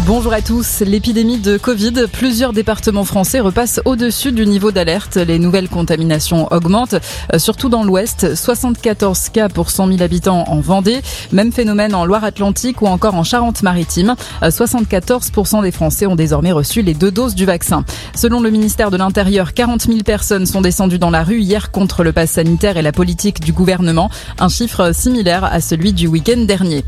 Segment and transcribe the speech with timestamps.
[0.00, 0.80] Bonjour à tous.
[0.80, 5.16] L'épidémie de Covid, plusieurs départements français repassent au-dessus du niveau d'alerte.
[5.16, 6.94] Les nouvelles contaminations augmentent,
[7.34, 8.34] euh, surtout dans l'Ouest.
[8.34, 11.02] 74 cas pour 100 000 habitants en Vendée.
[11.30, 14.14] Même phénomène en Loire-Atlantique ou encore en Charente-Maritime.
[14.40, 17.84] 74% euh, des Français ont désormais reçu les deux doses du vaccin.
[18.16, 22.02] Selon le ministère de l'Intérieur, 40 000 personnes sont descendues dans la rue hier contre
[22.02, 24.08] le pass sanitaire et la politique du gouvernement.
[24.40, 26.82] Un chiffre similaire à celui du week-end dernier.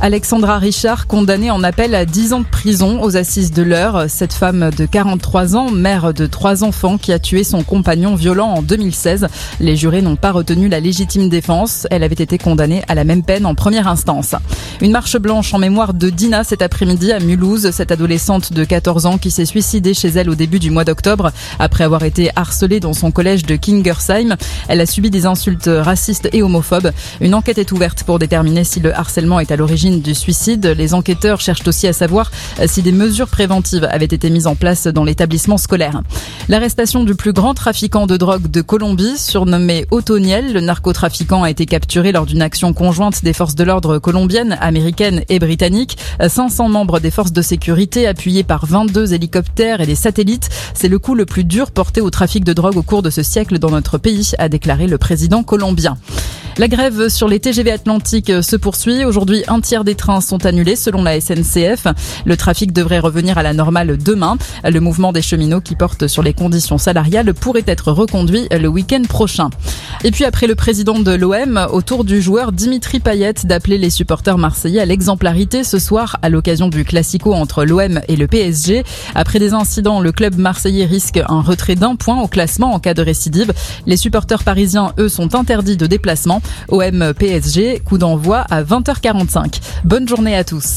[0.00, 4.06] Alexandra Richard, condamnée en appel à 10 ans prison aux assises de l'heure.
[4.08, 8.48] Cette femme de 43 ans, mère de trois enfants, qui a tué son compagnon violent
[8.48, 9.28] en 2016.
[9.60, 11.86] Les jurés n'ont pas retenu la légitime défense.
[11.90, 14.34] Elle avait été condamnée à la même peine en première instance.
[14.80, 19.06] Une marche blanche en mémoire de Dina cet après-midi à Mulhouse, cette adolescente de 14
[19.06, 22.80] ans qui s'est suicidée chez elle au début du mois d'octobre après avoir été harcelée
[22.80, 24.36] dans son collège de Kingersheim.
[24.68, 26.90] Elle a subi des insultes racistes et homophobes.
[27.20, 30.66] Une enquête est ouverte pour déterminer si le harcèlement est à l'origine du suicide.
[30.76, 32.30] Les enquêteurs cherchent aussi à savoir
[32.66, 36.02] si des mesures préventives avaient été mises en place dans l'établissement scolaire.
[36.48, 41.66] L'arrestation du plus grand trafiquant de drogue de Colombie, surnommé Otoniel, le narcotrafiquant a été
[41.66, 45.98] capturé lors d'une action conjointe des forces de l'ordre colombiennes, américaines et britanniques.
[46.26, 50.48] 500 membres des forces de sécurité appuyés par 22 hélicoptères et des satellites.
[50.74, 53.22] C'est le coup le plus dur porté au trafic de drogue au cours de ce
[53.22, 55.98] siècle dans notre pays, a déclaré le président colombien.
[56.58, 59.04] La grève sur les TGV Atlantiques se poursuit.
[59.04, 61.86] Aujourd'hui, un tiers des trains sont annulés selon la SNCF.
[62.24, 64.38] Le trafic devrait revenir à la normale demain.
[64.64, 69.02] Le mouvement des cheminots qui porte sur les conditions salariales pourrait être reconduit le week-end
[69.08, 69.50] prochain.
[70.02, 74.36] Et puis après le président de l'OM, autour du joueur Dimitri Payet d'appeler les supporters
[74.36, 78.82] marseillais à l'exemplarité ce soir à l'occasion du classico entre l'OM et le PSG.
[79.14, 82.94] Après des incidents, le club marseillais risque un retrait d'un point au classement en cas
[82.94, 83.52] de récidive.
[83.86, 86.42] Les supporters parisiens, eux, sont interdits de déplacement.
[86.68, 89.60] OM PSG, coup d'envoi à 20h45.
[89.84, 90.76] Bonne journée à tous.